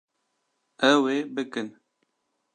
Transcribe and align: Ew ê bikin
Ew 0.91 1.01
ê 1.15 1.17
bikin 1.35 1.67